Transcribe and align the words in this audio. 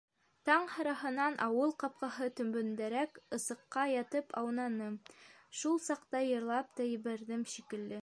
Таң 0.49 0.63
һарыһынан 0.75 1.35
ауыл 1.47 1.73
ҡапҡаһы 1.83 2.29
төбөндәрәк 2.39 3.21
ысыҡҡа 3.39 3.85
ятып 3.93 4.35
аунаным, 4.43 4.99
шул 5.63 5.81
саҡта 5.91 6.27
йырлап 6.33 6.77
та 6.81 6.93
ебәрҙем, 6.97 7.51
шикелле. 7.55 7.99